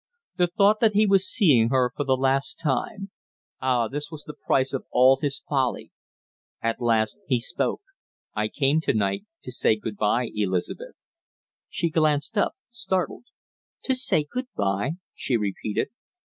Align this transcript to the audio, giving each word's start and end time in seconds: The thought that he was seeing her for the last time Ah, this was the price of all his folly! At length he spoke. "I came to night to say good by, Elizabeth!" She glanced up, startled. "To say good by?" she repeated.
The 0.37 0.47
thought 0.47 0.79
that 0.79 0.93
he 0.95 1.05
was 1.05 1.29
seeing 1.31 1.69
her 1.69 1.91
for 1.95 2.03
the 2.03 2.17
last 2.17 2.55
time 2.59 3.11
Ah, 3.61 3.87
this 3.87 4.09
was 4.09 4.23
the 4.23 4.33
price 4.33 4.73
of 4.73 4.85
all 4.89 5.17
his 5.17 5.41
folly! 5.47 5.91
At 6.59 6.81
length 6.81 7.17
he 7.27 7.39
spoke. 7.39 7.83
"I 8.33 8.47
came 8.47 8.81
to 8.81 8.95
night 8.95 9.27
to 9.43 9.51
say 9.51 9.75
good 9.75 9.97
by, 9.97 10.31
Elizabeth!" 10.33 10.95
She 11.69 11.91
glanced 11.91 12.35
up, 12.35 12.55
startled. 12.71 13.25
"To 13.83 13.93
say 13.93 14.23
good 14.27 14.47
by?" 14.57 14.93
she 15.13 15.37
repeated. 15.37 15.89